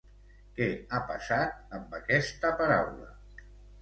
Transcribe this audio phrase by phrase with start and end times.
[0.55, 3.11] Què ha passat amb aquesta paraula?